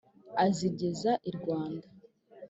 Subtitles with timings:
[0.45, 1.87] Azigeza i Rwanda.